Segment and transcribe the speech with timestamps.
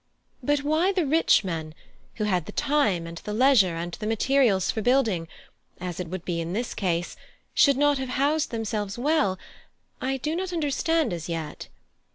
[0.41, 1.75] But why the rich men,
[2.15, 5.27] who had the time and the leisure and the materials for building,
[5.79, 7.15] as it would be in this case,
[7.53, 9.37] should not have housed themselves well,
[10.01, 11.67] I do not understand as yet.